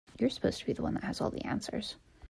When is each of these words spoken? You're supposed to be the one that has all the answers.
You're 0.17 0.31
supposed 0.31 0.57
to 0.61 0.65
be 0.65 0.73
the 0.73 0.81
one 0.81 0.95
that 0.95 1.03
has 1.03 1.21
all 1.21 1.29
the 1.29 1.45
answers. 1.45 1.95